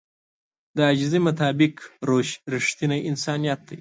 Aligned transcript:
د 0.75 0.77
عاجزي 0.87 1.19
مطابق 1.27 1.73
روش 2.07 2.29
رښتينی 2.53 2.99
انسانيت 3.09 3.59
دی. 3.65 3.69